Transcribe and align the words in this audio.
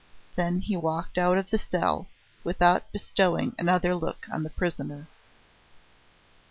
Then 0.33 0.61
he 0.61 0.75
walked 0.75 1.19
out 1.19 1.37
of 1.37 1.51
the 1.51 1.59
cell, 1.59 2.07
without 2.43 2.91
bestowing 2.91 3.53
another 3.59 3.93
look 3.93 4.25
on 4.31 4.41
the 4.41 4.49
prisoner. 4.49 5.07